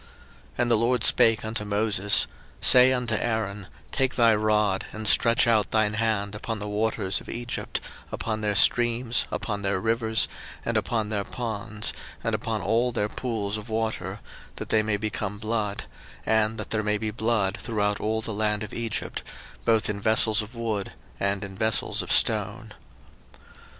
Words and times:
02:007:019 0.03 0.07
And 0.57 0.71
the 0.71 0.77
LORD 0.77 1.03
spake 1.03 1.45
unto 1.45 1.63
Moses, 1.63 2.25
Say 2.59 2.91
unto 2.91 3.13
Aaron, 3.13 3.67
Take 3.91 4.15
thy 4.15 4.33
rod, 4.33 4.87
and 4.91 5.07
stretch 5.07 5.45
out 5.45 5.69
thine 5.69 5.93
hand 5.93 6.33
upon 6.33 6.57
the 6.57 6.67
waters 6.67 7.21
of 7.21 7.29
Egypt, 7.29 7.79
upon 8.11 8.41
their 8.41 8.55
streams, 8.55 9.25
upon 9.29 9.61
their 9.61 9.79
rivers, 9.79 10.27
and 10.65 10.75
upon 10.75 11.09
their 11.09 11.23
ponds, 11.23 11.93
and 12.23 12.33
upon 12.33 12.63
all 12.63 12.91
their 12.91 13.09
pools 13.09 13.57
of 13.57 13.69
water, 13.69 14.21
that 14.55 14.69
they 14.69 14.81
may 14.81 14.97
become 14.97 15.37
blood; 15.37 15.83
and 16.25 16.57
that 16.57 16.71
there 16.71 16.81
may 16.81 16.97
be 16.97 17.11
blood 17.11 17.55
throughout 17.55 17.99
all 17.99 18.23
the 18.23 18.33
land 18.33 18.63
of 18.63 18.73
Egypt, 18.73 19.21
both 19.65 19.87
in 19.87 20.01
vessels 20.01 20.41
of 20.41 20.55
wood, 20.55 20.93
and 21.19 21.43
in 21.43 21.55
vessels 21.55 22.01
of 22.01 22.11
stone. 22.11 22.73